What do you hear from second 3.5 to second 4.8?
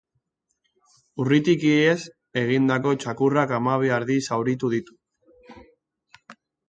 hamabi ardi zauritu